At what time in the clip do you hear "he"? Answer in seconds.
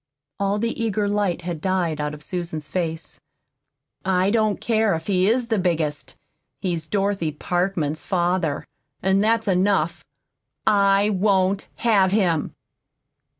5.05-5.29